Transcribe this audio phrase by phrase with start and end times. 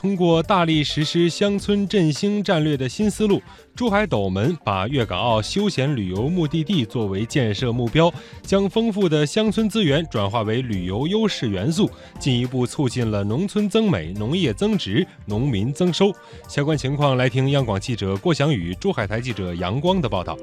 [0.00, 3.38] 通过大力实施乡村振兴战略的新思路，
[3.76, 8.10] 珠海斗门把粤港澳休闲旅游目的地作为建设目标，
[8.40, 11.86] 将丰富的乡村资源转化为旅游优势元素，
[12.18, 16.10] 进一步促进了农村增美、农业增值、农民增收。
[16.48, 20.34] 相关情况，来听央广记者郭翔宇、珠海台记者杨光的报道。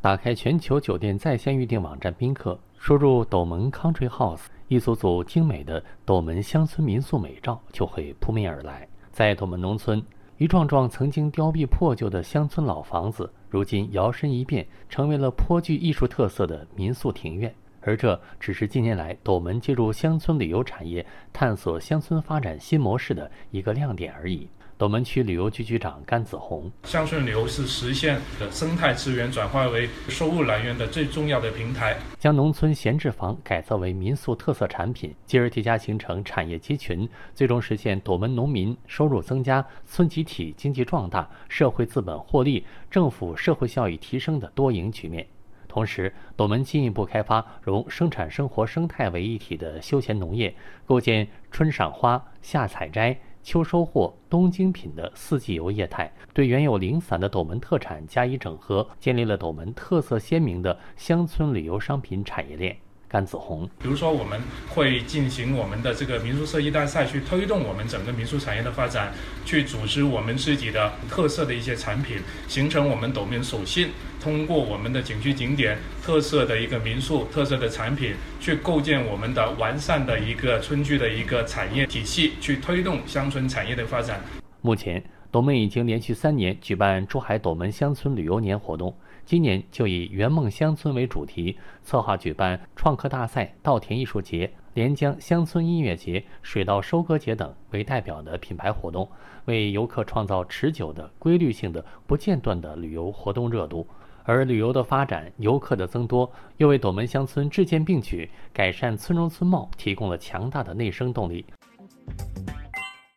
[0.00, 8.88] 打开全球酒店在线预订网站宾客，输入“斗门 Country House”，一组组精美的斗门乡村民宿美照就会扑面而来。
[9.10, 10.02] 在斗门农村，
[10.38, 17.52] 一幢幢曾经凋敝破旧的乡村老房子，如今摇身一变，成为了颇具艺术特色的民宿庭院。
[17.80, 24.48] 而这只是近年来斗门进入乡村旅游产业、探索乡村发展新模式的一个亮点而已。
[24.78, 31.98] 斗门区旅游局局长甘子红：乡村旅游是实现的生态资源转化为收入来源的最重要的平台。
[32.16, 45.26] 将农村闲置房改造为民宿特色产品，继而叠加形成产业集群，最终实现斗门农民收入增加、村集体经济壮大、社会资本获利、政府社会效益提升的多赢局面。
[45.66, 50.54] 同时，斗门进一步开发融生产生活生态为一体的休闲农业，
[50.86, 53.18] 构建春赏花、夏采摘。
[53.48, 62.76] 秋收获、冬精品的四季游业态，对原有零散的斗门特产加以整合，建立了斗门特色鲜明的乡村旅游商品产业链。
[63.08, 69.12] 甘子红，比如说我们会进行我们的这个民宿设计大赛，去推动我们整个民宿产业的发展，
[69.46, 73.88] 去组织我们自己的特色的一些产品，形成我们斗门手信。
[74.20, 84.20] 通过我们的景区景点特色的一个民宿特色的产品，去构建我们的完善的一个村居的一个产业体系，去推动乡村产业的发展。
[84.60, 85.02] 目前。
[85.30, 88.94] 斗门已经连续三年举办珠海斗门乡村旅游年活动，
[89.26, 99.06] 今年就以圆梦乡村为主题，策划举办创客大赛、稻田艺术节、连江乡村音乐节、水稻收割节等为代表的品牌活动，
[99.44, 103.86] 为游客创造持久的、规律性的、不间断的旅游活动热度。
[104.24, 111.44] 而旅游的发展、游客的增多，又为斗门乡村治建并举、改善村容村貌提供了强大的内生动力。